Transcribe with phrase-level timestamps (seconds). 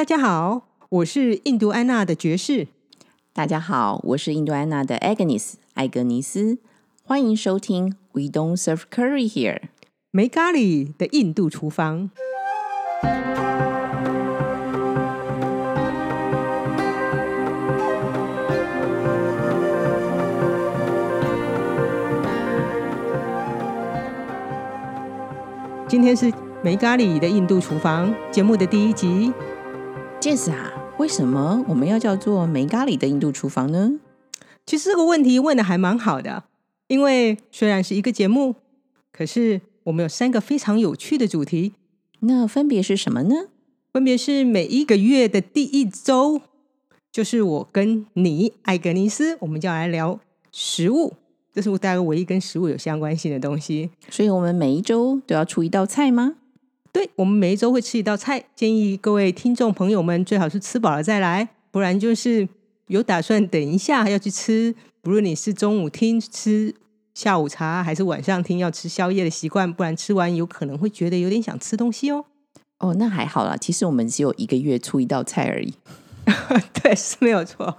[0.00, 2.68] 大家好，我是印度安娜的爵士。
[3.34, 6.56] 大家好，我是印度安娜的 Agnes 艾格尼斯。
[7.04, 9.60] 欢迎收听 We Don't Serve Curry Here
[10.10, 12.10] 没咖喱的印度厨房。
[25.86, 26.32] 今天是
[26.64, 29.30] 没咖喱的印度厨房节目的第一集。
[30.20, 33.92] 杰斯啊，为什么我们要叫做没咖喱的印度厨房呢？
[34.66, 36.44] 其实这个问题问的还蛮好的，
[36.88, 38.56] 因为虽然是一个节目，
[39.10, 41.72] 可是我们有三个非常有趣的主题，
[42.20, 43.34] 那分别是什么呢？
[43.94, 46.42] 分别是每一个月的第一周，
[47.10, 50.20] 就是我跟你艾格尼斯，我们就要来聊
[50.52, 51.14] 食物，
[51.54, 53.88] 这是我大概唯一跟食物有相关性的东西。
[54.10, 56.34] 所以我们每一周都要出一道菜吗？
[56.92, 62.48] 对，我们每一周会吃一道菜，建议各位听众朋友们最好是吃饱了再来，不然就是
[62.88, 66.74] 有打算等一下要去吃，不论你是中午听吃
[67.14, 72.24] 下午茶，还是晚上听要吃宵夜的习惯，不然吃完有可能会觉得有点想吃东西哦。
[72.78, 75.74] 哦，那还好啦，其实我们只有一个月出一道菜而已。
[76.82, 77.76] 对，是没有错。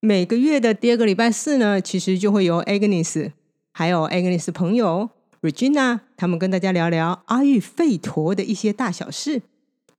[0.00, 3.32] 每个月的第二个礼拜四呢，其实就会由 Agnes
[3.72, 5.10] 还有 Agnes 朋友
[5.42, 9.42] Regina 他们跟大家聊聊阿育吠陀的一些大小事，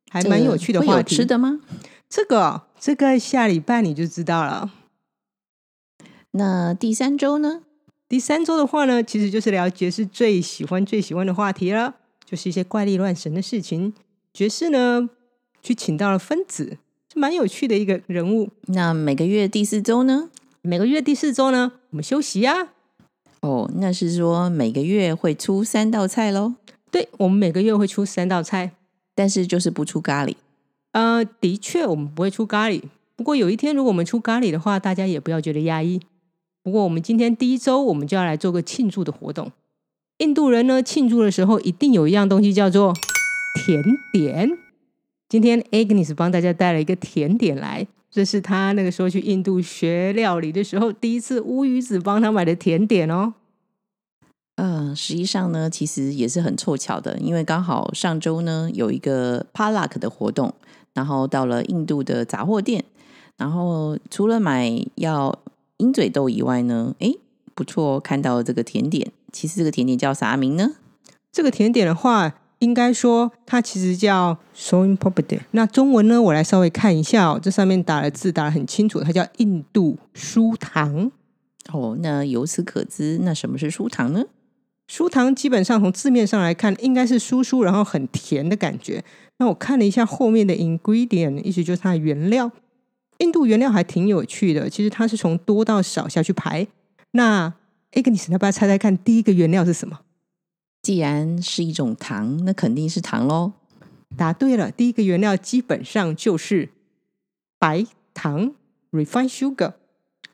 [0.09, 1.16] 还蛮有趣的话题。
[1.16, 1.59] 吃的吗？
[2.08, 4.72] 这个哦这个下礼拜你就知道了。
[6.31, 7.64] 那第三周呢？
[8.08, 13.94] 第三周的话呢，其实就是聊爵士最喜欢、最喜欢的话题了，就是一些怪力乱神的事情。
[14.34, 15.09] 爵士呢，
[15.62, 16.78] 去请到了分子，
[17.12, 18.50] 是蛮有趣的一个人物。
[18.67, 20.30] 那每个月第四周呢？
[20.62, 22.73] 每个月第四周呢，我们休息啊。
[23.42, 26.53] 哦，那是说每个月会出三道菜喽，
[26.89, 28.72] 对，我们每个月会出三道菜。
[29.14, 30.36] 但是就是不出咖喱。
[30.94, 32.81] 呃，的确，我们不会出咖喱。
[33.17, 36.00] 不过有一天，如果我们出咖喱的话，大家也不要觉得压抑。
[36.64, 39.51] 不过我们今天第一周，我们就要来做个庆祝的活动。
[40.19, 42.94] 印度人呢，庆祝的时候一定有一样东西叫做
[43.66, 44.57] 甜点。
[45.28, 53.33] 今天 Agnes 帮大家带了一个甜点来，这是他那个时候去印度学料理的时候，第一次乌鱼子帮他买的甜点哦。
[54.57, 60.53] 嗯，实际上呢，其实也是很凑巧的，因为刚好上周呢有一个 Palak 的活动，
[60.94, 62.83] 然后到了印度的杂货店，
[63.38, 65.39] 然后除了买要
[65.77, 67.17] 鹰嘴豆以外呢，诶，
[67.55, 69.11] 不错，看到这个甜点。
[69.31, 70.73] 其实这个甜点叫啥名呢？
[71.31, 81.11] 这个甜点的话，应该说它其实叫 soin Property 那中文呢，我来稍微看一下哦，这上面打的字打的很清楚，它叫印度酥糖。
[81.73, 84.23] 哦，那由此可知，那什么是酥糖呢？
[84.89, 89.03] 酥糖基本上从字面上来看，应该是酥酥，然后很甜的感觉。
[89.38, 92.51] 那我看了一下后面的 ingredient，意思就是它的原料。
[93.19, 96.67] 印度原料还挺有趣的，其实它是从多到少下去排。
[97.11, 97.53] 那
[97.94, 100.00] Agnes，要不要猜猜看，第一个原料是什么？
[100.81, 103.53] 既然是一种糖，那肯定是糖喽。
[104.18, 106.69] 答对了，第一个原料基本上就是
[107.59, 108.53] 白糖
[108.92, 109.74] （refined sugar），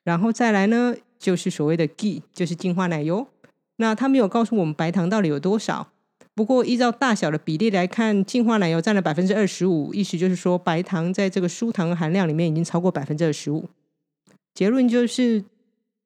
[0.03, 3.27] 然后再来呢就是所谓的 gee 就是精化奶油。
[3.75, 5.89] 那他没有告诉我们白糖到底有多少，
[6.33, 13.69] 不过依照大小的比例来看，净化奶油占了百分之二十五，意思就是说白糖在这个酥糖含量里面已经超过百分之二十五。
[14.55, 15.43] 结论就是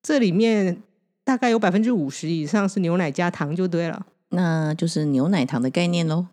[0.03, 0.81] 这里面
[1.23, 4.05] 大概有百分之五十以上是牛奶加糖就对了。
[4.31, 6.27] 那就是牛奶糖的概念喽。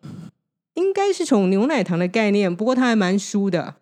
[0.75, 3.75] 应该是从牛奶糖的概念，不过它还蛮酥的。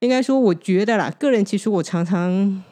[0.00, 2.64] 应该说，我觉得啦，个人其实我常常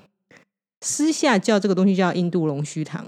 [0.80, 3.06] 私下叫这个东西叫印度龙须糖，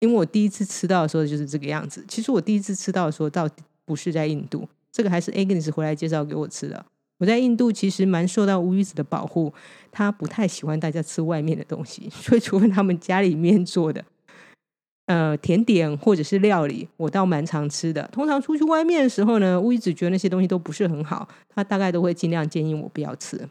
[0.00, 2.04] 因为我第一次吃到的时候就是这个样子。
[2.06, 3.48] 其实我第一次吃到的时候，倒
[3.86, 6.84] 不是在印度，这个还是 Agnes 回来介绍给我吃的。
[7.16, 9.52] 我在印度其实蛮受到乌鱼子的保护，
[9.90, 14.04] 他不太喜欢大家吃外面的东西，所以除非他们家里面做的。
[15.10, 18.08] 呃，甜点或者是料理，我倒蛮常吃的。
[18.12, 23.48] 通常出去外面的时候呢，我一直觉得那些东西都不是很好，他大概都会尽量建议我不要吃。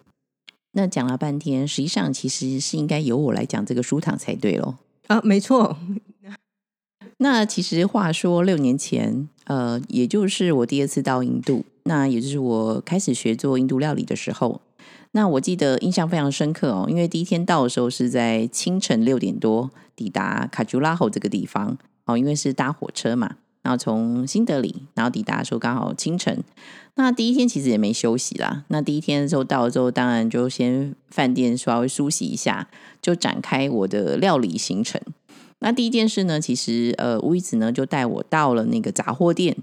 [0.72, 4.76] 那讲了半天，实际上其实是应该由我来讲这个舒糖才对喽。
[5.08, 5.76] 啊，没错。
[7.22, 14.62] 那其实话说六年前，呃，也就是我第二次到印度，那也就是我开始学做印度料理的时候。
[15.12, 26.44] 那我记得印象非常深刻哦，因为第一天到的时候是在清晨六点多抵达卡朱拉侯这个地方哦，因为是搭火车嘛，然后从新德里，然后抵达的时候刚好清晨。
[26.96, 32.68] 那第一天其实也没休息啦，那第一天的时候到了之后，当然就先饭店稍微梳洗一下，
[33.02, 35.02] 就展开我的料理行程。
[35.60, 39.56] 那第一件事呢，其实呃，乌一子呢就带我到了那个杂货店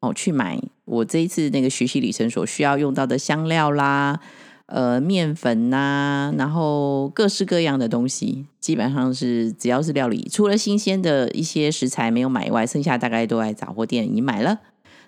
[0.00, 4.20] 哦，去买我这一次那个学习旅程所需要用到的香料啦，
[4.66, 14.60] 呃，面粉呐，然后各式各样的东西，基本上是只要是料理，除了新鲜的一些食材没有买以外，剩下大概都在杂货店已经买了。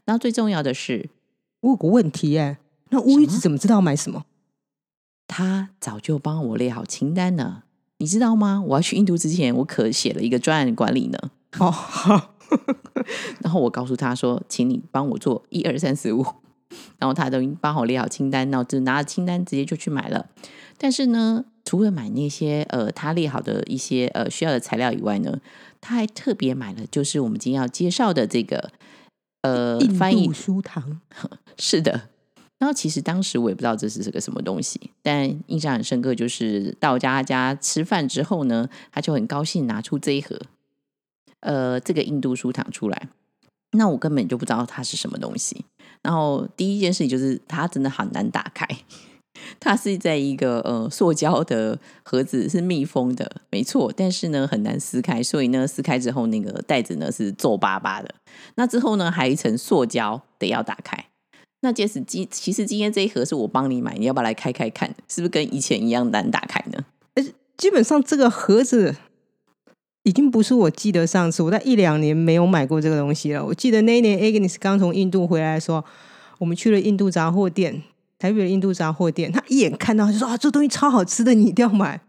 [0.04, 1.08] 然后最重要的是，
[1.60, 2.58] 我有个问题哎，
[2.90, 4.24] 那乌鱼子怎么知道买什么？
[5.26, 7.64] 他早就帮我列好清单了，
[7.96, 8.62] 你知道吗？
[8.68, 11.18] 我要去印度之前，我可写了一个专案管理呢。
[11.58, 12.34] 哦，好，
[13.42, 16.24] 然后我告诉他说，请你帮我做一二三四五。
[16.98, 20.26] 然后他都帮我列好清单，然后就拿着清单直接就去买了。
[20.78, 25.40] 但是呢，除了买那些呃他列好的一些呃需要的材料以外呢，
[25.80, 28.70] 他还特别买了就是我们今天要介绍的这个
[29.42, 31.00] 呃翻译书堂。
[31.58, 32.08] 是的。
[32.58, 40.40] 然后其实当时我也不知道这是个什么东西，但印象很深刻，就是到家家吃饭之后呢，他就很高兴拿出这一盒
[41.40, 43.08] 呃这个印度书糖出来。
[43.72, 45.66] 那我根本就不知道它是什么东西。
[46.06, 48.64] 然后第一件事情就是它真的很难打开，
[49.58, 53.92] 它是在一个呃塑胶的盒子，是密封的，没错。
[53.96, 58.14] 但是呢很难撕开，所以呢撕开之后那个袋子呢是皱巴巴的。
[58.54, 61.06] 那之后呢还一层塑胶得要打开。
[61.62, 64.88] 那即使今其实今天这一盒是我帮你买，你要不要来开开看？
[65.08, 66.84] 是不是跟以前一样难打开呢？
[67.56, 68.94] 基本上这个盒子。
[70.06, 73.44] 已经不是我记得上次我在一两年没有买过这个东西了。
[73.44, 75.84] 我记得那一年 Agnes 刚从印度回来，说
[76.38, 77.82] 我们去了印度杂货店，
[78.16, 82.00] 台北的印度杂货店，他一眼看到就说啊，这东西超好吃的，你一定要买。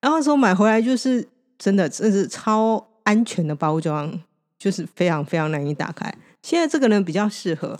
[0.00, 4.18] 然后说买回来就是真的，真是超安全的包装，
[4.58, 6.10] 就是非常非常难以打开。
[6.42, 7.78] 现在这个呢比较适合，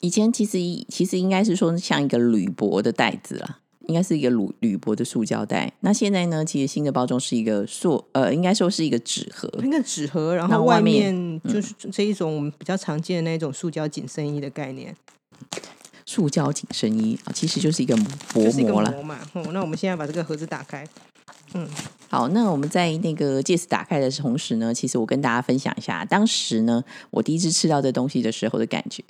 [0.00, 0.58] 以前其实
[0.90, 3.60] 其实应该是说像一个铝箔的袋子了。
[3.92, 5.70] 应该是一个铝铝箔的塑胶袋。
[5.80, 6.42] 那现在呢？
[6.42, 9.46] 其实新的包装是一个塑呃，应该说是一个纸盒。
[9.58, 14.96] 那个纸盒，然后外面就是这一种我们比较常见的那种塑胶紧身衣的概念。
[16.06, 17.94] 塑胶紧身衣啊，其实就是一个
[18.32, 19.02] 薄膜了。
[19.02, 19.18] 嘛。
[19.34, 20.86] 哦，那我们现在把这个盒子打开。
[21.52, 21.68] 嗯，
[22.08, 22.28] 好。
[22.28, 29.04] 那我们在那个戒指打开的同时呢，其实我跟大家分享一下，当时呢，我第一次吃到这东西的时候的感觉。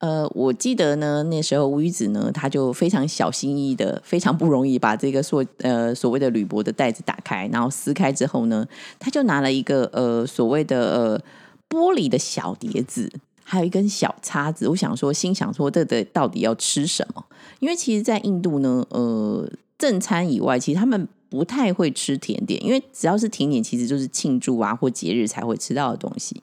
[0.00, 8.66] 呃，我记得呢，那时候吴宇子呢，他就非常小心翼翼的，非常不容易把这个所呃所谓的铝箔的袋子打开，然后撕开之后呢，
[8.98, 11.20] 他就拿了一个呃所谓的呃
[11.68, 13.12] 玻璃的小碟子，
[13.44, 14.66] 还有一根小叉子。
[14.68, 17.22] 我想说，心想说，这的到底要吃什么？
[17.58, 19.46] 因为其实，在印度呢，呃，
[19.78, 26.42] 正餐以外，其实他们不太会吃甜点，因为只要是甜点，其实就是庆祝啊或节日才会吃到的东西。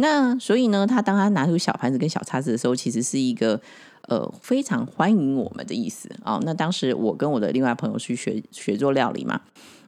[0.00, 3.60] 那所以呢，他当他拿出小盘子跟小叉子的时候，其实是一个
[4.02, 6.38] 呃非常欢迎我们的意思啊。
[6.44, 9.40] 那当时我跟我的另外朋友去学学做料理嘛，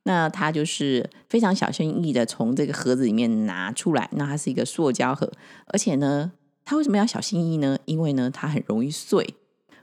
[0.03, 4.09] 那他就是非常小心翼翼的从这个盒子里面拿出来。
[4.15, 5.31] 那它是一个塑胶盒，
[5.67, 6.33] 而且呢，
[6.65, 7.79] 他为什么要小心翼翼呢？
[7.85, 9.35] 因为呢，它很容易碎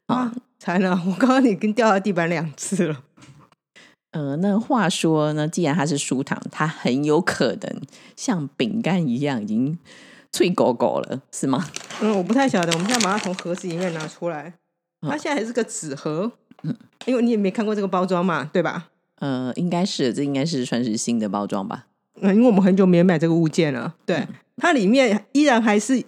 [0.07, 0.33] 啊。
[0.59, 3.03] 才呢，我刚刚已经掉到地板两次了。
[4.11, 7.81] 呃，那话说呢，既然它是酥糖，它很有可能
[8.17, 9.79] 像饼干一样已经。
[10.37, 11.67] 脆狗狗了是吗？
[11.99, 12.71] 嗯，我不太晓得。
[12.73, 14.53] 我们现在把它从盒子里面拿出来，
[15.01, 16.31] 它现在还是个纸盒。
[16.61, 16.75] 嗯，
[17.07, 18.89] 因为你也没看过这个包装嘛，对吧？
[19.19, 21.87] 呃，应该是，这应该是算是新的包装吧。
[22.21, 23.95] 嗯，因为我们很久没买这个物件了。
[24.05, 26.03] 对，它里面依然还是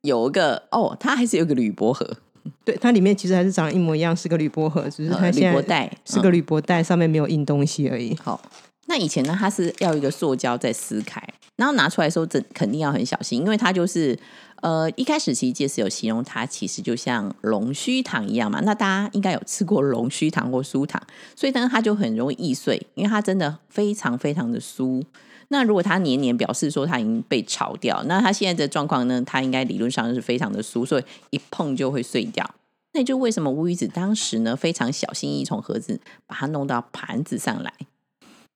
[0.00, 2.08] 有一个哦，它还是有个铝箔盒。
[2.64, 8.16] 对，它里面其实还是长得一模一样，是个铝箔盒，只是它现在是个铝箔袋，上面没有印东西而已。
[8.22, 8.40] 好。
[8.86, 11.22] 那以前呢，它是要一个塑胶再撕开，
[11.56, 14.18] 然后拿出来的时候，这肯定要很小心，因为它就是
[14.60, 18.60] 呃一开始其实介石有形容它其实就像龙须糖一样嘛。
[18.62, 21.02] 那大家应该有吃过龙须糖或酥糖，
[21.34, 25.02] 所以呢它就很容易易碎，因为它真的非常非常的酥。
[25.48, 32.48] 那如果它黏黏，表示说它已经被炒掉，那它现在的状况呢，它应该理论上是非常的酥，所以一碰就会碎掉。
[32.92, 37.72] 那就为什么乌鱼子当时呢非常小心翼翼从盒子把它弄到盘子上来。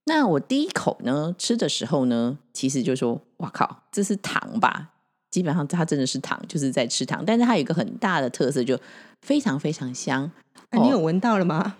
[0.08, 4.88] 那我第一口呢吃的时候呢，其实就说：“哇靠，这是糖吧？”
[5.30, 7.22] 基本上它真的是糖，就是在吃糖。
[7.24, 8.78] 但是它有一个很大的特色，就
[9.20, 10.30] 非常非常香。
[10.72, 11.76] 你有闻到了吗？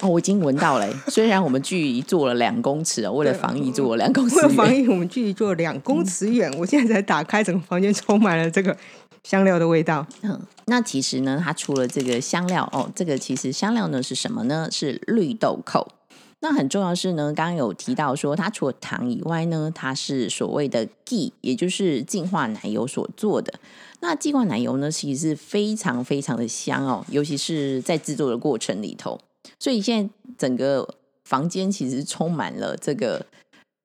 [0.00, 0.92] 哦，我已经闻到了。
[1.06, 6.52] 虽然我们距离做了两公尺哦，为了防疫做了两公尺，为了防疫我们距离做了两公尺远。
[6.58, 8.76] 我现在才打开，整个房间充满了这个
[9.22, 10.04] 香料的味道。
[10.22, 14.68] 嗯，那其实呢，它除了这个香料哦，这个其实香料呢是什么呢？
[14.72, 15.86] 是绿豆蔻。
[16.44, 23.54] 那很重要是呢，刚刚有提到说，它除了糖以外呢，它是所谓的 G，也就是净化奶油所做的。
[24.00, 29.18] 那净化奶油呢，其实是非常非常的香哦，尤其是在制作的过程里头。
[29.58, 30.86] 所以现在整个
[31.24, 33.24] 房间其实充满了这个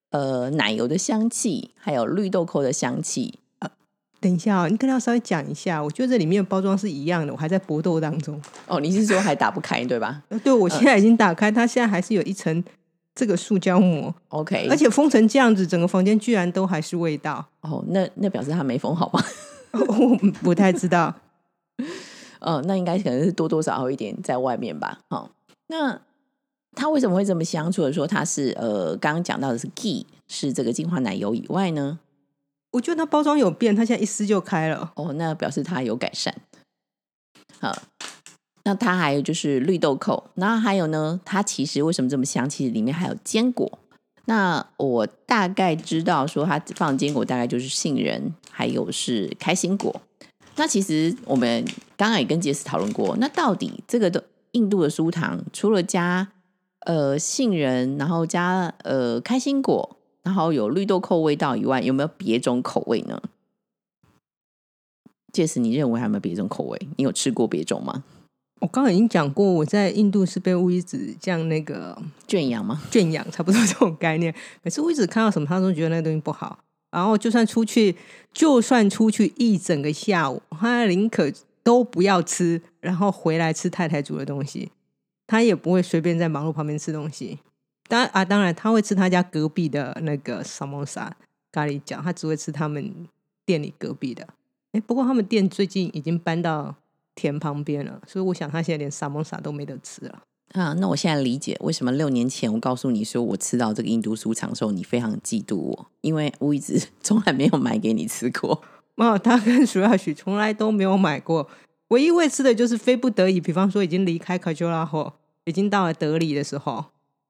[0.09, 3.39] 呃奶油的香气，还有绿豆蔻的香气。
[4.21, 5.81] 等一下哦，你可能要稍微讲一下。
[5.81, 8.39] 我觉得这里面包装是一样的，我还在搏斗当中。
[8.67, 12.63] 哦，你是说还打不开对吧呃对，我现在已经打开，它现在还是有一层
[13.15, 17.45] 这个塑胶膜，？OK，而且封成这样子，整个房间居然都还是味道。
[17.61, 19.23] 哦，那那表示它没封好吧？
[19.71, 21.13] 我不太知道。
[22.39, 24.99] 呃， 那应该可能是多多少少有一点在外面吧。
[25.09, 25.29] 好、
[25.67, 25.99] 那
[26.75, 27.71] 它为什么会这么香？
[27.71, 31.99] 除了说它是呃刚刚讲到的是 Key 是这个精华奶油以外呢，
[32.71, 34.91] 我觉得它包装有变，它现在一撕就开了。
[34.95, 36.35] 哦，那表示它有改善。
[37.59, 37.75] 好，
[38.63, 42.49] 那它还有就是绿豆蔻，然后还有呢，它其实为什么这么香？
[42.49, 43.79] 其实里面还有坚果。
[44.25, 50.01] 那我大概知道说它放坚果大概就是杏仁，还有是开心果。
[50.55, 51.65] 那其实我们
[51.97, 56.27] 刚刚也跟杰斯讨论过，那到底这个的印度的酥糖除了加
[56.81, 63.21] 呃杏仁，然后加呃开心果，然后有绿豆蔻味道以外，有没有别种口味呢？
[65.31, 66.79] 届时，你认为还有没有别种口味？
[66.97, 68.03] 你有吃过别种吗？
[68.61, 71.97] 我刚刚已经讲过，我在印度是被乌鱼子这样那个
[72.27, 72.81] 圈养吗？
[72.91, 74.35] 圈养，差不多这种概念。
[74.63, 76.59] 每次乌鱼子看到什么，他都觉得那个东西不好。
[76.91, 77.95] 然后就算出去，
[78.33, 81.31] 就算出去一整个下午，他宁可
[81.63, 84.71] 都不要吃，然后回来吃太太煮的东西，
[85.27, 87.39] 他也不会随便在马路旁边吃东西。
[87.89, 91.13] 当然啊，当然他会吃他家隔壁的那个萨摩萨
[91.51, 93.07] 咖喱酱，他只会吃他们
[93.45, 94.25] 店里隔壁的。
[94.73, 96.75] 哎，不过他们店最近已经搬到
[97.15, 100.21] 田旁边了，所以我想他现在连萨摩萨都没得吃了。
[100.53, 108.61] 啊，那我现在理解为什么六年前我告诉你说我吃到这个印度酥肠的时候，你非常嫉妒我，因为我一直 从来没有买给你吃过。
[108.97, 111.49] 哦，他跟苏亚许从来都没有买过，
[111.87, 115.13] 唯一会吃的就是非不得已，比方说已经离开卡丘拉后，
[115.45, 116.85] 已经到了德里的时候，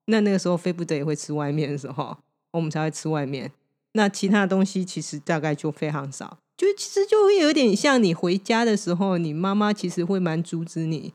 [0.10, 2.18] 那那个时候非不得也会吃外面的时候，
[2.52, 3.52] 我们才会吃外面。
[3.94, 11.14] 那其他的东西其实大概就非常少，就其实就会有点像你回家的时候，你妈妈其实会蛮阻止你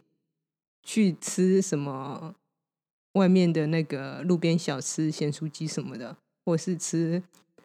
[0.83, 2.35] 去吃什么
[3.13, 7.23] 外面的那个路边小吃、咸酥鸡什么的，或是吃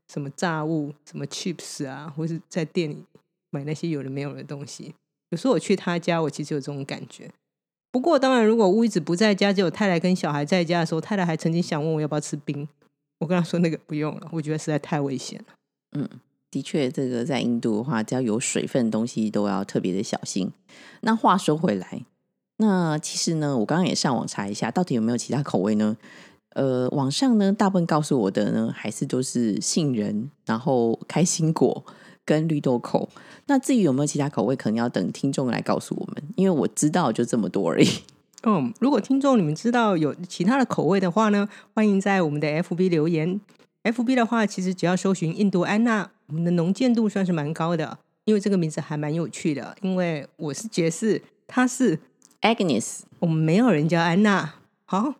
[0.07, 3.03] 什么炸物、什么 chips 啊，或是在店里
[3.49, 4.93] 买那些有的没有的东西。
[5.31, 7.31] 有时候我去他家，我其实有这种感觉。
[7.91, 12.67] 不过当然，如果乌一子不在家，只有太太跟小孩在家的时候，太太还曾经想问我要不要吃冰，
[13.19, 15.53] 我跟他说那个不用了，我觉得实在太危险了。
[15.93, 16.07] 嗯
[16.51, 20.51] 的确，这个在印度的话，只要有水分的东西都要特别的小心。
[21.01, 22.03] 那话说回来，
[22.57, 25.95] 那其实呢，我刚刚也上网查一下，到底有没有其他口味呢？
[26.55, 31.85] 呃，网上呢，大部分告诉我的呢，还是都是杏仁，然后开心果
[32.29, 33.09] 跟绿豆蔻。
[33.47, 37.89] 那至于有没有其他口味，可能要等听众来告诉我们，因为我知道就这么多而已。
[38.43, 43.41] 嗯，如果听众你们知道有其他的口味的话呢，欢迎在我们的 FB 留言。
[43.81, 49.75] FB 的话，其实只要搜寻印度安娜，我们的能见度算是蛮高的，因为这个名字还蛮有趣的。
[49.81, 51.97] 因为我是杰士，他是
[52.41, 54.53] Agnes，我们没有人叫安娜，
[54.85, 55.15] 好，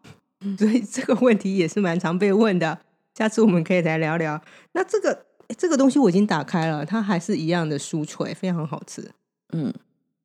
[0.60, 2.78] 所以这个问题也是蛮常被问的。
[3.16, 4.42] 下次我们可以来聊聊。
[4.74, 5.26] 那这个
[5.58, 9.10] 这个东西我已经打开了，它还是一样的酥脆，非常好吃。
[9.52, 9.74] 嗯，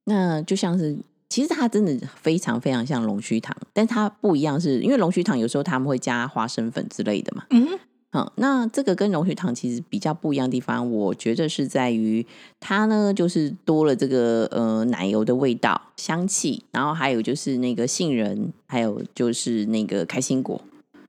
[0.05, 0.97] 那就像是，
[1.29, 7.43] 其实它真的非常非常像龙须糖，但它不一样是，因为龙须糖有时候他们会加花生粉之类的嘛。
[7.49, 7.79] 嗯哼，
[8.11, 12.25] 嗯，那这个跟龙须糖其实比较不一样的地方，我觉得是在于
[12.59, 20.61] 它呢，就是多了这个呃奶油的味道、香气，然后还有就是那个杏仁，还有就是那个开心果。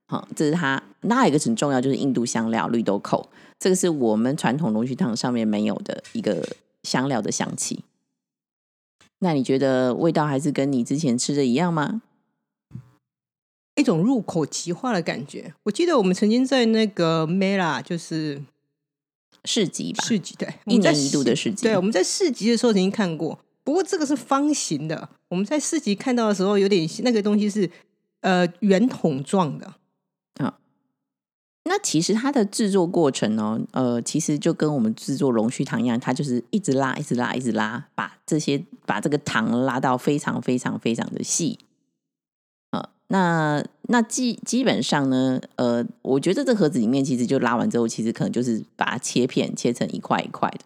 [0.09, 0.83] 好、这是它。
[1.03, 3.29] 那还有一个很重要，就是印度香料绿豆蔻，
[3.59, 6.47] 这个是我们传统龙须汤上面没有的一个
[6.83, 7.85] 香料的香气。
[9.21, 12.03] 那你觉得味道还是跟你之前吃的一样吗？
[13.77, 15.55] 一种入口即化的感觉。
[15.65, 18.43] 我记得我们曾经在那个 Mela，就是
[19.45, 21.63] 市集吧，市集，对，一年一度的市集。
[21.65, 25.09] 对，我们在市集的时候曾经看过，不过这个是方形的。
[25.29, 27.71] 我们在市集看到的时候，有点那个东西是
[28.21, 29.75] 呃圆筒状的。
[31.69, 41.59] 那其实它的制作过程呢，呃，其实就跟我们制作龙须糖一样，它就是一直拉，一直拉，一直拉，把这些把这个糖拉到非常非常非常的细。
[42.71, 50.61] 呃，那那基基本上呢，呃，我觉得这盒子里面其实就拉完之后，其实可能就是把它切片，切成一块一块的。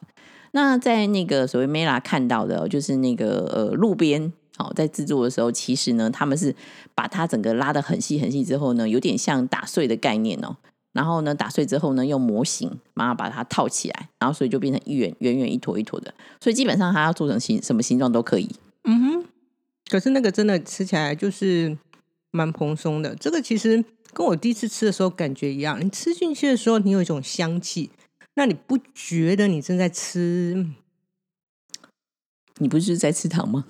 [0.53, 4.31] 那在那个所谓 Mela 看到的，就是那个呃路边。
[4.59, 6.55] 好，在制作的时候，其实呢，他们是
[6.95, 10.55] 把它整个拉的很细很细之后呢，有点像打碎的概念哦。
[10.93, 16.13] 然后呢，打碎之后呢，用模型马上把它套起来，然后所以就变成一圆圆圆一坨一坨的。
[16.41, 18.49] 所以基本上它要做成形什么形状都可以。
[18.85, 19.25] 嗯哼，
[19.89, 21.77] 可是那个真的吃起来就是
[22.31, 23.15] 蛮蓬松的。
[23.15, 27.91] 这个其实跟我第一次吃的时候感觉一样，你吃进去的时候，你有一种香气，
[28.35, 30.67] 那你不觉得你正在吃
[32.59, 33.65] 你不是在吃糖吗？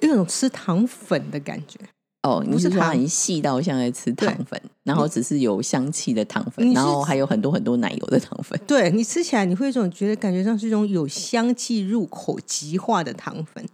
[0.00, 1.80] 有种吃糖粉的感觉？
[2.26, 8.58] 哦，你不是糖是说它已经细到像在吃糖粉，然后只是有香气的糖粉，然后还有很多很多奶油的糖粉。
[8.66, 13.68] 对你吃起来，你会有一种觉得感觉上是一种有香气、入口即化的糖粉。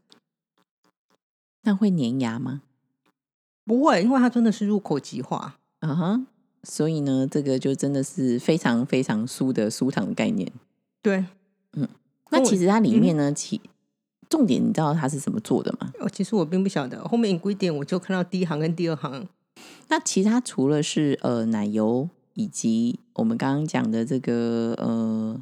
[1.62, 2.60] 那会粘牙吗？
[3.64, 5.56] 不会，因为它真的是入口即化。
[5.80, 6.26] 啊哈，
[6.62, 10.52] 所以呢，这个就真的是非常非常酥的酥糖概念。
[11.00, 11.24] 对，
[11.72, 11.88] 嗯
[12.30, 13.60] 那其实它里面呢，其
[14.32, 15.92] 重点你知道它是怎么做的吗？
[16.00, 19.28] 哦，其实我并不晓得，后面 ingredient 我就看到第一行跟第二行。
[19.88, 25.38] 那其实它除了是呃奶油以及我们刚刚讲的这个呃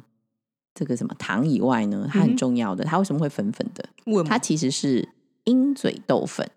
[0.75, 3.89] 这个什么糖以外呢，它很重要的，它为什么会粉粉的？
[4.25, 5.07] 它其实是
[5.45, 6.51] 鹰嘴豆粉。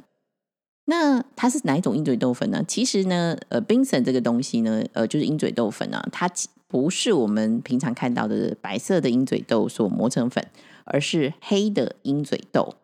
[0.87, 2.65] 那它是哪一种鹰嘴豆粉呢？
[2.67, 10.45] 其实呢，呃，，Binson 这个东西呢，呃，就是鹰嘴豆粉啊，它其不是我们平常看到的白色的鹰嘴豆所磨成粉，
[10.85, 12.75] 而是黑的鹰嘴豆。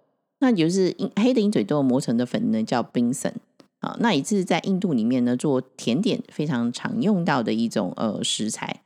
[0.40, 3.35] 那也就是黑的鹰嘴豆磨成的粉呢，叫冰森
[3.80, 3.97] 啊。
[4.00, 8.83] 那也是在印度里面呢做甜点非常常用到的一种呃食材。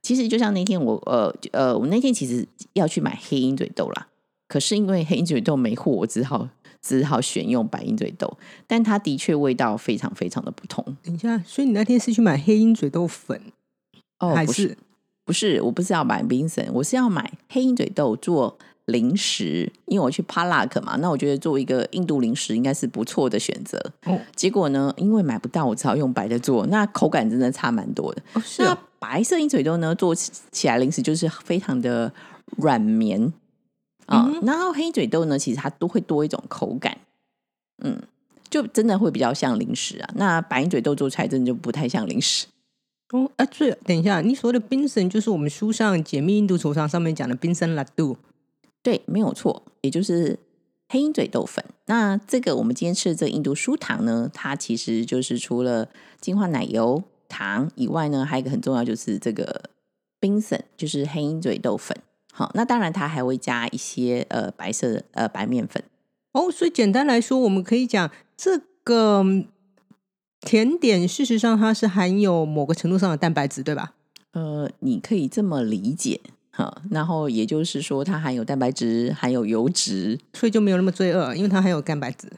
[0.00, 4.08] 其实就像那天我呃呃，我那天其实要去买黑鹰嘴豆啦，
[4.48, 6.48] 可是因为黑鹰嘴豆没货，我只好
[6.82, 13.40] 只好选用白鹰嘴豆，但它的确味道非常非常的不同等一下，所以你那天是去买黑鹰嘴豆粉，
[14.18, 14.76] 哦，还不是
[15.24, 23.78] 不是，我不是要买冰森，我是要买黑鹰嘴豆做零食，因为我去帕拉克嘛，那我觉得做一个印度零食应该是不错的选择。
[24.04, 28.22] 哦结果呢，因为买不到，我只好用白的做，那口感真的差蛮多的。
[28.34, 32.12] 哦是那哦，白色鹰嘴豆呢，做起起来零食就是非常的
[32.56, 33.32] 软绵
[34.06, 36.98] 啊、然后黑鹰嘴豆呢，其实它都会多一种口感，
[37.82, 38.02] 嗯，
[38.50, 40.10] 就真的会比较像零食啊。
[40.16, 42.46] 那白鹰嘴豆做出来真的就不太像零食。
[43.12, 48.16] 哦，啊，对，等一下，你所谓的冰神就是我们书上《解密印度厨房》上面讲的冰神拉杜。
[48.82, 50.38] 对，没有错，也就是
[50.88, 51.62] 黑鹰嘴豆粉。
[51.86, 55.88] 那这个我们今天吃的这个印度酥糖呢，它其实就是除了
[56.22, 59.64] 精华奶油糖以外呢，还有一个很重要就是这个
[60.18, 61.94] 冰粉，就是黑鹰嘴豆粉。
[62.32, 65.84] 好，那当然它还会加一些呃白色呃白面粉。
[66.32, 69.46] 哦，所以简单来说，我们可以讲这个嗯
[70.42, 73.94] 甜点，事实上它是含有某个程度上的蛋白质，对吧？
[74.32, 76.20] 呃，你可以这么理解。
[76.50, 80.18] 哈，然后也就是说，它含有蛋白质，含有油脂。
[80.34, 82.30] 所以就没有那么罪恶，因为它含有蛋白质。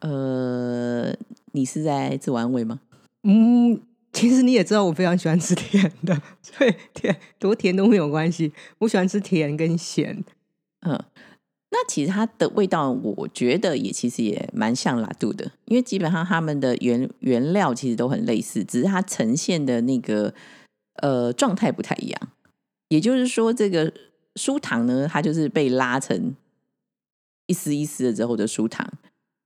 [0.00, 1.10] 呃，
[1.52, 2.80] 你是在自我安慰吗？
[3.22, 3.80] 嗯，
[4.12, 8.52] 其实你也知道，我非常喜欢吃甜的， 所以甜多甜都没有关系。
[8.80, 10.22] 我喜欢吃甜跟咸。
[10.82, 10.98] 嗯，
[11.72, 20.34] 那其实它的味道，我觉得也其实也蛮像拉杜的，因为基本上他们的原原料其实都很类似，只是它呈现的那个
[20.96, 22.20] 呃状态不太一样。
[22.88, 23.92] 也就是说，这个
[24.34, 26.34] 酥糖呢，它就是被拉成
[27.46, 28.84] 一丝一丝的之后的酥糖，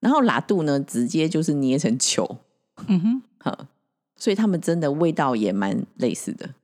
[0.01, 2.39] 然后拉杜呢，直接就是捏成球，
[2.87, 3.69] 嗯哼，哈，
[4.17, 6.55] 所以他们真的味道也蛮类似的。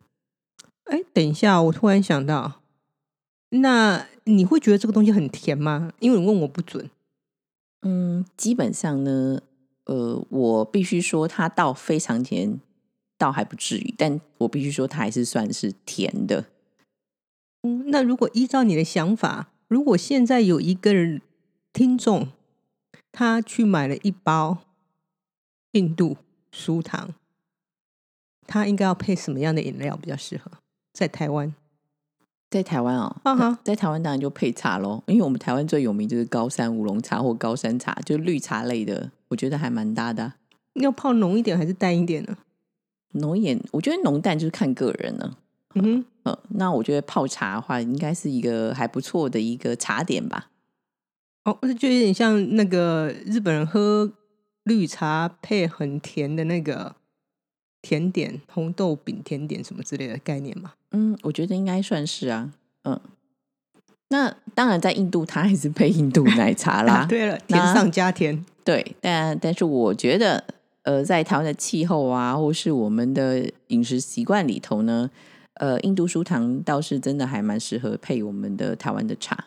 [0.85, 2.63] 哎，等一下，我突然想到，
[3.51, 5.93] 那你会觉得这个东西很甜吗？
[5.99, 6.89] 因为你问我不准。
[7.83, 9.41] 嗯，基本上呢，
[9.85, 12.61] 呃，我必须说它到非常甜，
[13.19, 16.47] 倒还不至于，但我必须说它还是算是甜的。
[17.63, 21.21] 嗯，那如果依照你的想法，如果现在有一个人
[21.73, 22.29] 听众，
[23.13, 24.59] 他去买了一包
[25.73, 26.17] 印度
[26.53, 27.15] 酥糖，
[28.47, 30.51] 他应该要配什么样的饮料比较适合？
[30.93, 31.55] 在台湾，
[32.51, 40.37] 在台湾哦，在台湾当然就配茶喽，因为我们台湾最有名就是高山乌龙茶或高山茶，就绿茶类的，我觉得还蛮搭的啊、
[40.75, 42.37] 要泡浓一点还是淡一点呢？
[43.13, 45.39] 浓一点，我觉得浓淡就是看个人了。
[45.75, 50.51] 嗯哼，呃，那我觉得泡茶的话，应该是一个还不错的一个茶点吧。
[51.45, 54.13] 哦，就有点像那个日本人喝
[54.65, 56.97] 绿茶配很甜的那个
[57.83, 60.73] 甜点，红豆饼甜点什么之类的概念嘛。
[60.93, 62.53] 嗯，我觉得应该算是啊。
[62.85, 62.99] 嗯，
[64.09, 67.07] 那当然，在印度它还是配印度奶茶啦。
[67.09, 68.45] 对了，甜上加甜。
[68.65, 70.45] 对，但但是我觉得，
[70.83, 75.11] 呃，在台湾的气候啊，或是我们的饮食习惯里头呢，
[75.55, 79.47] 呃，印度酥糖倒是真的还蛮适合配我们的台湾的茶。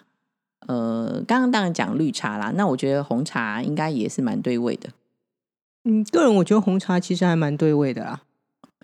[0.68, 4.90] 呃，刚刚当然讲绿茶啦，那我觉得红茶应该也是蛮对味的，
[5.84, 8.22] 嗯，个人我觉得红茶其实还蛮对味的啦。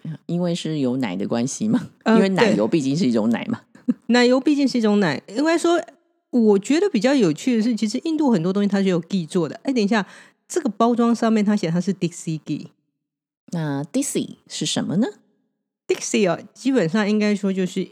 [0.28, 3.62] 因为是有奶的关系嘛，呃因为奶油毕竟是一种奶嘛。
[4.08, 5.82] 奶油毕竟是一种奶，应该说，
[6.30, 9.60] 我觉得比较有趣的是，其实印度很多东西它是有 ghee 做的。
[9.64, 10.06] 哎，等一下，
[10.48, 12.68] 这个包装上面它写它是 Dixie ghee，
[13.52, 15.08] 那 Dixie 是什么呢
[15.88, 17.90] ？Dixie 哦，基本上应该说就是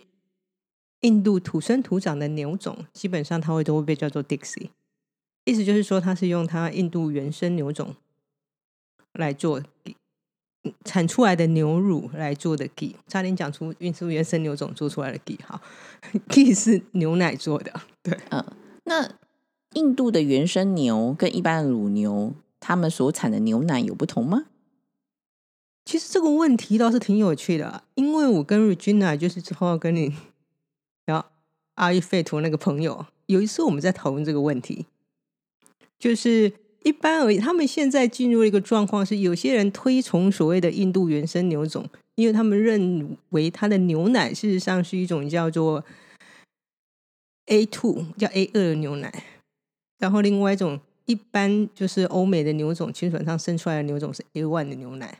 [1.01, 4.69] 印度土生土长的牛种，基本上它会都会被叫做 Dixie，
[5.45, 7.95] 意思就是说它是用它印度原生牛种
[9.17, 9.61] 来做
[10.83, 15.61] 产出来的牛乳来做的 ghee，差点讲出运输原生牛种做出来的 ghee，好，
[16.29, 18.43] ghee 是牛奶做的，对，嗯，
[18.85, 19.09] 那
[19.73, 24.45] 印度的原生牛跟一般的乳牛，它们所产的牛奶有不同吗？
[25.85, 30.13] 其实这个问题倒是挺有趣的，因为我跟 Regina 就是之后跟你
[31.05, 31.29] 然后
[31.75, 34.85] 阿育费图那个朋友，有一次我们在讨论这个问题，
[35.97, 36.51] 就是
[36.83, 41.85] 一般而言，他们现在进入了一个状况是，有些人推崇所谓的印度原生牛种，
[42.15, 45.83] 因为他们认为它的牛奶事实上是一种叫做
[47.47, 49.23] A two 叫 A 二的牛奶，
[49.99, 55.19] 然后另外一种一般就是欧美的牛种，基本上生出来的牛种是 A one 的牛奶。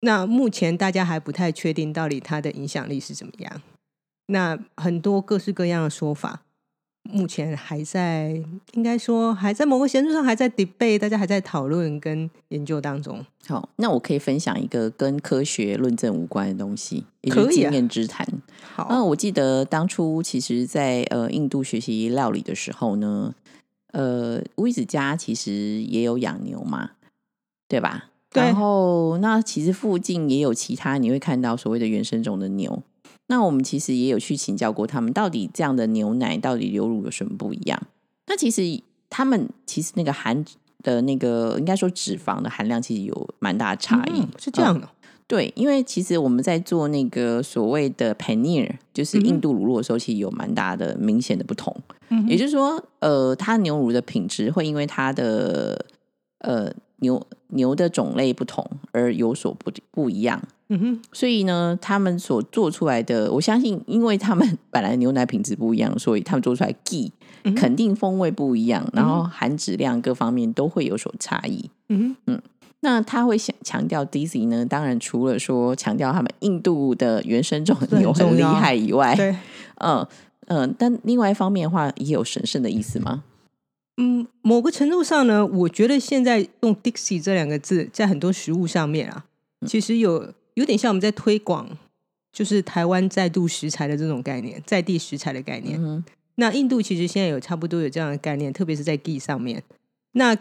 [0.00, 3.62] 那目前大家还不太确定到底它的影响力是怎么样。
[4.26, 6.42] 那很多各式各样的说法，
[7.12, 8.42] 目前还在，
[8.72, 13.24] 应该说还在某个程度上还在 debate，大家还在讨论跟研究当中。
[13.46, 18.26] 好，那我可以分享一个跟科学论证无关的东西，也可以啊是经验之谈。
[18.74, 23.34] 好，那，我记得当初其实在，呃印度学习料理的时候呢，
[23.92, 26.90] 呃，乌伊子家其实也有养牛嘛，
[27.68, 28.10] 对吧？
[28.28, 32.82] 对然后那其实附近也有其他你会看到所谓的原生种的牛。
[33.28, 37.80] 那我们其实也有去请教过他们，到底这样的牛奶到底牛乳有什么不一样？
[38.26, 38.62] 那其实
[39.08, 40.44] 他们其实那个含
[40.82, 44.88] 的那个应该说脂肪的含量其实有蛮大的差异，嗯是这样的。
[45.28, 51.76] 对，因为其实我们在做那个所谓的 paneer，就是印度乳酪的时候，其实有蛮大的明显的不同。
[52.10, 55.84] 嗯也就是说，呃，它牛乳的品质会因为它的
[56.38, 60.40] 呃牛牛的种类不同而有所不不一样。
[60.68, 66.74] 嗯哼，所以呢，他们所做出来的，我相信，因为他们 本来牛奶品质不一样，所以他们做出来
[67.44, 71.70] 嗯肯定风味不一样，然后含质量各方面都会有所差异。
[71.88, 72.42] 嗯哼，
[72.80, 74.66] 那他会想强调 Daisy 呢？
[74.66, 79.36] 当然除了说强调他们印度的原生种牛很厉害以外，对，
[79.76, 80.04] 嗯
[80.48, 83.22] 嗯，但另外一方面的话，也有神圣的意思吗？
[83.96, 89.24] 嗯，某个程度上呢，我觉得现在用 Dixie 这两个字在很多食物上面啊，
[89.66, 91.78] 其实有有点像我们在推广，
[92.32, 95.82] 就是台湾在度食材的这种概念，在地食材的概念。
[95.82, 96.04] 嗯
[96.38, 99.62] 那印度其实现在有差不多有这样的概念，特别是在 G 上面。
[100.12, 100.36] 那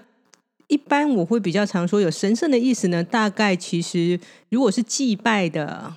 [0.68, 5.96] 一般我会比较常说有神圣的意思呢，大概其实如果是祭拜的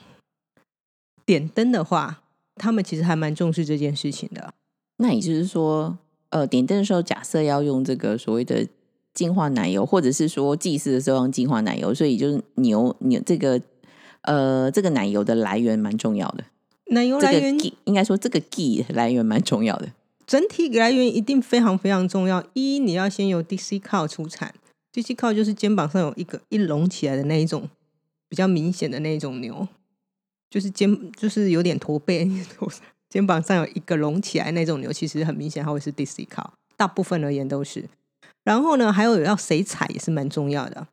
[1.27, 2.23] 点灯的话，
[2.55, 4.55] 他们其实还蛮重视这件事情的。
[4.99, 5.99] 那也就是说，
[6.31, 8.67] 呃，点灯的时候，假设要用这个所谓的
[9.15, 13.61] 净化奶油，或者是说祭祀的时候用净化奶油，所以就是牛牛这个
[14.23, 16.45] 呃这个奶油的来源蛮重要的。
[16.87, 19.91] 奶油来源应该说这个 ghee 来源蛮重要的。
[20.27, 22.45] 整体来源一定非常非常重要。
[22.53, 24.55] 一，你要先由 DC cow 出产
[24.93, 27.69] ，DC cow 就是肩膀上有一个一隆起来的那一种
[28.29, 29.67] 比较明显的那一种牛，
[30.51, 32.31] 就是肩就是有点驼背，
[33.09, 37.89] 肩膀上有一个隆起来那种牛，其实很明显它会是 DC cow，大部分而言都是。
[38.45, 40.87] 然后呢，还有要谁踩也是蛮重要的，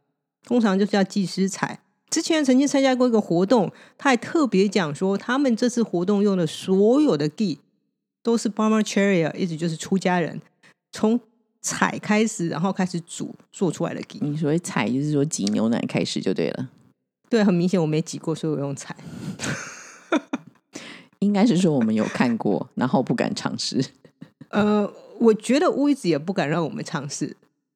[0.44, 1.80] 通常就是要技师踩。
[2.10, 7.60] 之前曾经参加过一个活动，他还特别讲说，他们这次活动用的所有的 g
[8.24, 10.42] 都是 Brahmacharya，意思就是出家人
[10.92, 11.20] 从
[11.62, 16.70] 采开始，然后开始煮做出来的 g 你所谓采，就是说挤牛奶开始就对了。
[17.30, 18.96] 对，很明显我没挤过，所以我用采。
[21.20, 23.84] 应该是说我们有看过，然后不敢尝试。
[24.50, 27.26] 呃，我觉得乌一子也不敢让我们尝试，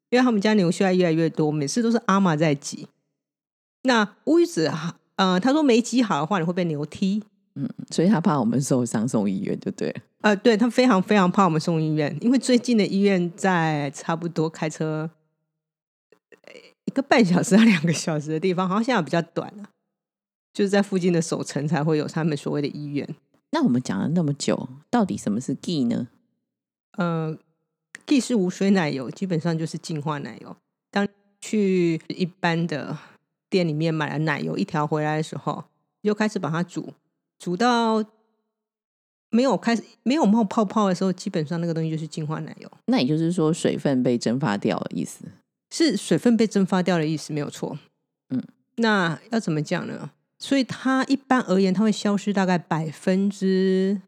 [0.09, 2.87] 因为他们家牛现在越来越多，每次都是阿玛在挤。
[3.83, 4.71] 那乌一子，
[5.15, 7.23] 呃，他说没挤好的话，你会被牛踢。
[7.55, 9.95] 嗯所以他怕我们受伤送医院就对了。
[10.21, 15.09] 呃，对他非常非常怕我们送医院，因为最近的医院在差不多开车
[16.43, 16.53] 呃
[16.85, 19.63] 一个半小时到两个小时的地方，好像现在比较短了、
[20.53, 23.07] 就是在附近的首城才会有他们所谓的医院。
[23.51, 26.07] 那我们讲了那么久，到底什么是 ghee 呢？
[26.97, 27.37] 呃
[28.05, 30.55] g 是无水奶油，基本上就是净化奶油。
[30.91, 31.07] 当
[31.41, 32.97] 去一般的
[33.49, 35.65] 店里面买了奶油一条回来的时候，
[36.01, 36.93] 就开始把它煮，
[37.37, 38.03] 煮到
[39.29, 42.71] 没有开始没有冒泡泡的时候，基本上那个东西就是净化奶油。
[42.85, 45.25] 那也就是说水分被蒸发掉的意思。
[45.71, 47.77] 是水分被蒸发掉的意思，没有错。
[48.29, 48.43] 嗯，
[48.77, 50.11] 那要怎么讲呢？
[50.39, 54.01] 所以它一般而言，它会消失大概百分之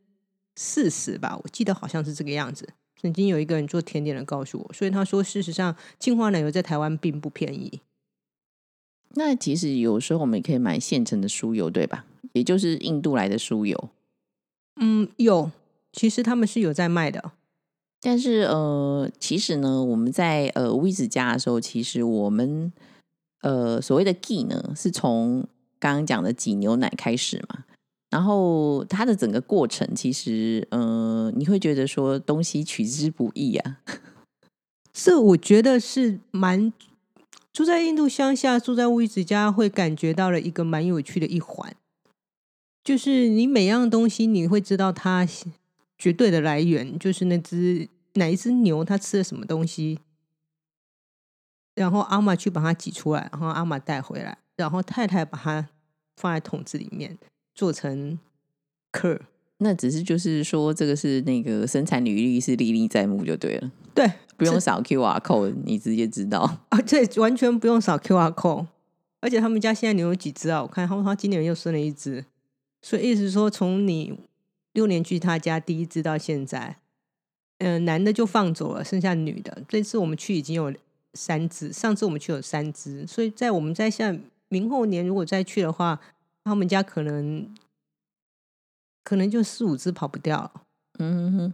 [0.55, 2.67] 四十吧，我记得好像是这个样子。
[2.99, 7.81] 曾经有一个人做甜点的告诉我，所以他说，事实上净化奶油在台湾并不便宜。
[9.15, 12.05] 那其实有时候我们也可以买现成的酥油，对吧？
[12.33, 13.89] 也就是印度来的酥油。
[14.79, 15.51] 嗯，有，
[15.91, 17.31] 其实他们是有在卖的。
[17.99, 22.71] 但是呃，其实呢，我们在呃威子家的时候，其实我们
[23.41, 25.45] 呃所谓的 ghee 呢，是从
[25.81, 27.65] 刚刚讲的挤牛奶开始嘛。
[28.09, 33.79] 然后它的整个过程，其实呃，你会觉得说东西取之不易啊。
[34.93, 36.73] 这我觉得是蛮
[37.53, 41.73] 住在印度乡下，住在威子家，会感觉到了一个蛮有趣的一环，
[42.83, 45.25] 就是你每样东西，你会知道它
[45.97, 49.99] 绝对的来源，就是那只哪一只牛它吃了什么东西，
[51.75, 55.69] 然后阿玛去把它挤出来，然后阿玛带回来，然后太太把它
[56.17, 57.17] 放在桶子里面。
[57.53, 58.17] 做成
[58.93, 59.19] 克，
[59.57, 63.69] 那只是就是说，这个是那个生产履历是历历在目就对了。
[63.93, 66.81] 对，不用扫 Q R code，你直接知道啊。
[66.81, 68.67] 这完全不用扫 Q R code，
[69.19, 70.61] 而且他们家现在牛有几只啊？
[70.61, 72.23] 我看他他今年又生了一只，
[72.81, 74.17] 所以意思是说，从你
[74.71, 76.77] 六年去他家第一只到现在，
[77.57, 79.61] 嗯，男的就放走了，剩下女的。
[79.67, 80.73] 这次我们去已经有
[81.13, 84.17] 三只，上次我们去有三只，所以在我们在像
[84.51, 85.99] 明后年如果再去的话。
[86.43, 87.47] 他们家可能
[89.03, 90.51] 可能就四五只跑不掉。
[90.97, 91.53] 嗯哼，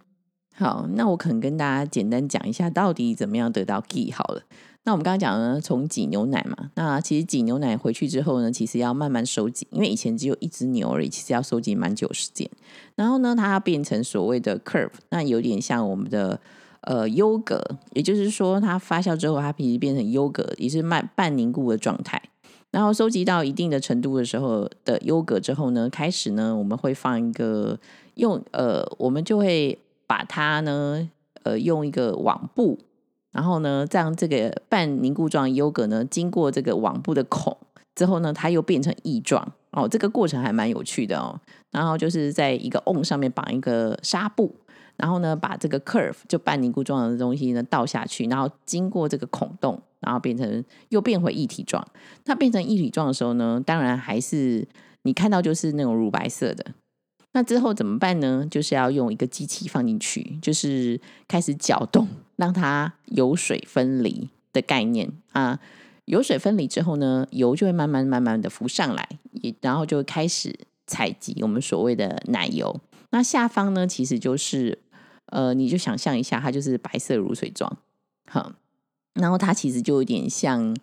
[0.55, 4.43] 好，那我可能跟大家简单讲一下，到底怎么样得到 G 好了。
[4.83, 12.49] 那我们刚刚讲呢，从挤牛奶嘛，那其实挤牛奶回去之后呢，其实要慢慢收集，因为以前只有一只牛而已，其实要收集蛮久时间。
[12.95, 16.39] 然后呢，它变成所谓的 curve，那有点像我们的
[16.83, 22.21] 呃优格，也就是说，它发酵之后，它其实变成优格，也是半半凝固的状态。
[22.77, 27.75] 然后收集到一定的程度的时候的优格之后呢，开始呢，我们会放一个
[28.13, 31.09] 用呃，我们就会把它呢
[31.41, 32.77] 呃用一个网布，
[33.31, 37.57] 然后呢，这样这个半凝固状优格呢，经过这个网布的孔
[37.95, 41.41] 之后呢，它又变成液状哦，这个过程还蛮有趣的哦。
[41.71, 44.53] 然后就是在一个瓮上面绑一个纱布，
[44.97, 49.81] 然后呢，把这个 curve 就半凝固状的东西呢倒下去，然后经过这个孔洞。
[49.99, 51.85] 然后变成又变回一体状，
[52.23, 54.65] 它变成一体状的时候呢，当然还是
[55.01, 56.63] 你看到就是那种乳白色的。
[57.33, 58.47] 那之后怎么办呢？
[58.49, 65.59] 就是要用一个机器放进去，就是开始搅动，让它油水分离的概念啊。
[66.05, 70.55] 油水分离之后呢，油就会慢慢慢慢的浮上来，也然后就开始
[70.85, 72.79] 采集我们所谓的奶油。
[73.09, 74.77] 那下方呢，其实就是
[75.27, 77.77] 呃，你就想象一下，它就是白色乳水状，
[78.29, 78.51] 好。
[79.13, 80.75] 然后它其实就有点像，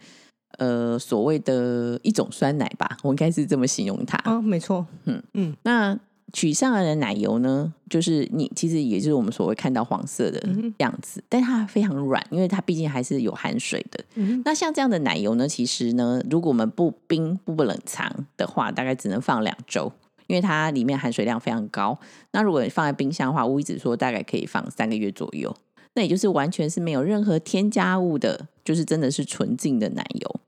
[0.59, 4.19] 呃，所谓的一种酸奶吧，我应该是这么形容它。
[4.29, 5.57] 哦，没错，嗯嗯。
[5.63, 5.97] 那
[6.33, 10.45] 取上来的奶油呢，就是你其实也就是我们所谓看到黄色的
[10.79, 14.05] 样子，但它非常软，因为它毕竟还是有含水的。
[14.45, 19.93] 那像这样的奶油呢，其实呢，如果我们不冰不冷藏的话，大概只能放两周，
[20.27, 21.99] 因为它里面含水量非常高。
[22.33, 25.55] 那如果放在冰箱的话，我一直说大概可以放三个月左右。
[25.95, 30.41] 那也就是完全是没有任何添加物的，就是真的是纯净的奶油。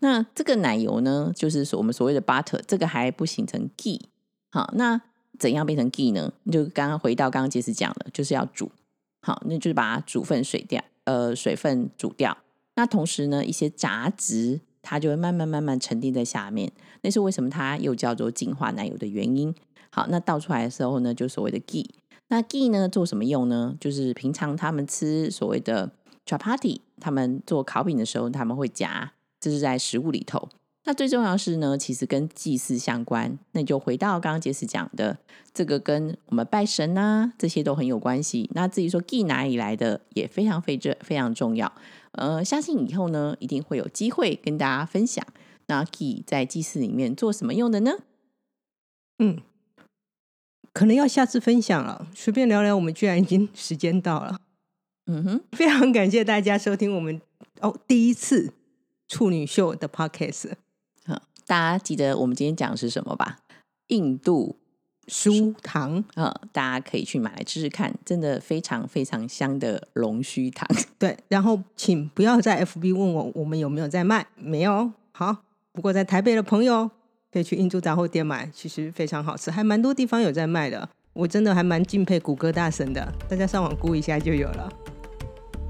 [0.00, 4.00] 那这个奶油呢，就是我们所谓的 butter，这个还不形成 ghee。
[4.50, 5.00] 好，那
[5.38, 6.32] 怎样变成 ghee 呢？
[6.50, 8.72] 就刚刚回到刚刚杰斯讲的，就是要煮。
[9.20, 12.36] 好，那就是把它煮分水掉，呃，水分煮掉。
[12.74, 16.72] 那同时呢，一些杂质它就会慢慢慢慢沉淀在下面。
[17.02, 19.54] 那是为什么它又叫做净化奶油的原因。
[19.90, 21.86] 好，那倒出来的时候呢，就所谓的 gee。
[22.28, 23.76] 那 gee 呢做什么用呢？
[23.78, 25.90] 就是平常他们吃所谓的
[26.24, 30.48] chapati，他们做烤饼的时候，他们会夹，这是在食物里头。
[30.84, 33.38] 那最重要是呢，其实跟祭祀相关。
[33.52, 35.18] 那就回到刚刚杰斯讲的，
[35.52, 38.50] 这个跟我们拜神啊这些都很有关系。
[38.54, 41.70] 那至于说 gee 哪里来的，也非常非常非常重要。
[42.12, 45.24] 呃，相信以后呢，一定会有机会跟大家分享。
[45.66, 47.92] 那 ghee 在祭祀里面做什么用的呢？
[49.18, 49.40] 嗯。
[50.74, 52.74] 可能要下次分享了，随便聊聊。
[52.74, 54.40] 我们居然已经时间到了，
[55.04, 57.20] 嗯哼，非常感谢大家收听我们
[57.60, 58.54] 哦第一次
[59.06, 60.52] 处女秀的 podcast。
[61.04, 63.40] 好，大家记得我们今天讲的是什么吧？
[63.88, 64.56] 印度
[65.08, 70.66] 酥糖啊，大家可以去买来吃吃看，真的非常非常香的龙须糖。
[70.98, 74.90] 对，然后请不要在 FB 问我我们有没有在卖，没有。
[75.12, 76.90] 好，不过在台北的朋友。
[77.32, 80.86] 可以去印度杂货店买，其实非常好吃，还蛮多地方有在卖的。
[81.14, 84.70] 我真的还蛮敬佩谷歌大神的，大家上网估一下就有了。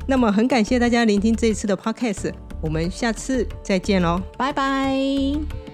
[0.09, 5.72] 那么很感谢大家聆听这一次的 podcast，我们下次再见喽，拜拜。